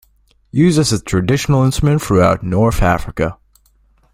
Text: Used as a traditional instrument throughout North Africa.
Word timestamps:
Used 0.51 0.79
as 0.79 0.91
a 0.91 0.99
traditional 0.99 1.61
instrument 1.63 2.01
throughout 2.01 2.41
North 2.41 2.81
Africa. 2.81 3.37